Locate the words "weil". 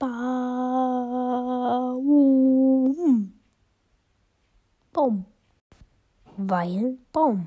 6.38-6.96